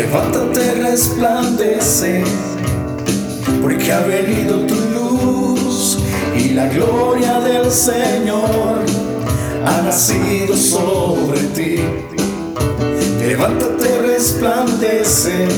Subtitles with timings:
[0.00, 2.24] Levántate, resplandece,
[3.60, 5.98] porque ha venido tu luz
[6.34, 8.80] y la gloria del Señor
[9.62, 11.80] ha nacido sobre ti.
[13.18, 15.48] Levántate, resplandece,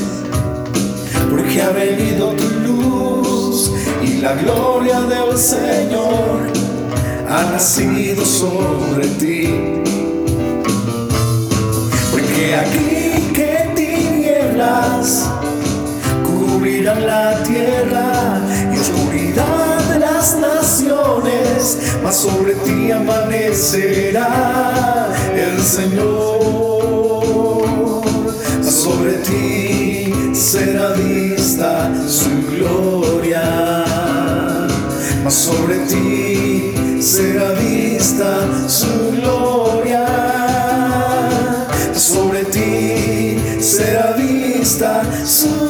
[1.31, 3.71] porque ha venido tu luz
[4.05, 6.51] y la gloria del Señor
[7.29, 9.81] ha nacido sobre ti.
[12.11, 13.02] Porque aquí
[16.91, 18.41] la tierra
[18.73, 24.27] y oscuridad de las naciones, mas sobre ti amanecerá
[25.33, 26.43] el Señor.
[28.57, 33.85] Mas sobre ti será vista su gloria.
[35.23, 40.05] Mas sobre ti será vista su gloria.
[41.93, 45.62] Sobre ti será vista su gloria.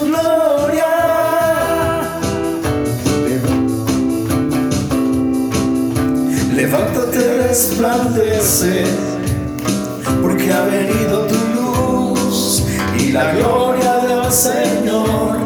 [6.56, 8.84] Levántate, resplandece,
[10.22, 12.64] porque ha venido tu luz
[12.96, 15.40] y la gloria del Señor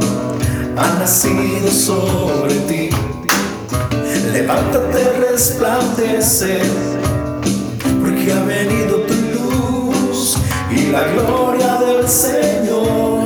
[0.75, 2.89] ha nacido sobre ti.
[4.33, 6.59] Levántate, resplandece,
[8.01, 10.37] porque ha venido tu luz
[10.69, 13.23] y la gloria del Señor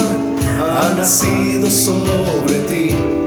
[0.60, 3.21] ha nacido sobre ti.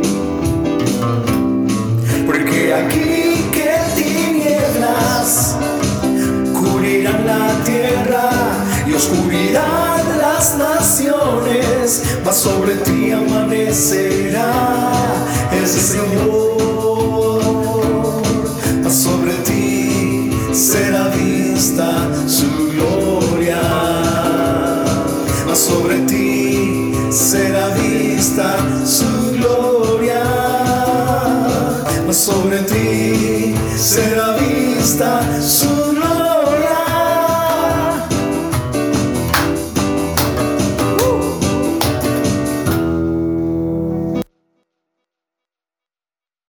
[8.96, 14.52] Oscuridad las naciones, mas sobre ti amanecerá
[15.52, 16.62] el Señor.
[18.82, 23.60] Mas sobre ti será vista su gloria.
[25.46, 30.22] Mas sobre ti será vista su gloria.
[32.06, 34.34] Mas sobre ti será